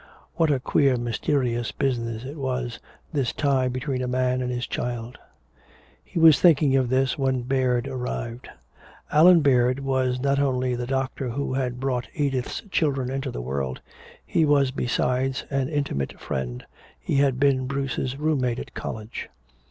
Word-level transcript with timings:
What 0.33 0.49
a 0.49 0.59
queer 0.59 0.97
mysterious 0.97 1.71
business 1.71 2.23
it 2.23 2.35
was, 2.37 2.79
this 3.13 3.31
tie 3.33 3.67
between 3.67 4.01
a 4.01 4.07
man 4.07 4.41
and 4.41 4.49
his 4.51 4.65
child. 4.65 5.19
He 6.03 6.17
was 6.17 6.39
thinking 6.39 6.75
of 6.75 6.89
this 6.89 7.19
when 7.19 7.43
Baird 7.43 7.87
arrived. 7.87 8.49
Allan 9.11 9.41
Baird 9.41 9.79
was 9.81 10.19
not 10.19 10.39
only 10.39 10.73
the 10.73 10.87
doctor 10.87 11.29
who 11.29 11.53
had 11.53 11.79
brought 11.79 12.07
Edith's 12.15 12.61
children 12.71 13.11
into 13.11 13.29
the 13.29 13.43
world, 13.43 13.79
he 14.25 14.43
was 14.43 14.71
besides 14.71 15.45
an 15.51 15.69
intimate 15.69 16.19
friend, 16.19 16.65
he 16.99 17.17
had 17.17 17.39
been 17.39 17.67
Bruce's 17.67 18.17
room 18.17 18.41
mate 18.41 18.57
at 18.57 18.73
college. 18.73 19.29